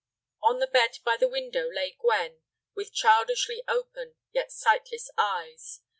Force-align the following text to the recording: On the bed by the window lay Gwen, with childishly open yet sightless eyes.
On 0.41 0.57
the 0.57 0.65
bed 0.65 0.97
by 1.05 1.15
the 1.15 1.27
window 1.27 1.69
lay 1.69 1.91
Gwen, 1.91 2.41
with 2.73 2.91
childishly 2.91 3.63
open 3.67 4.15
yet 4.31 4.51
sightless 4.51 5.11
eyes. 5.15 5.81